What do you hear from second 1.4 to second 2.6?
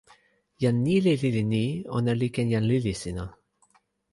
ni: ona li ken